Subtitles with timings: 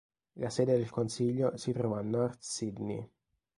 [0.39, 3.07] La sede del consiglio si trova a North Sydney.